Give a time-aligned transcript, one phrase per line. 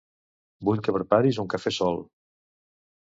[0.69, 2.03] Vull que preparis un cafè sol.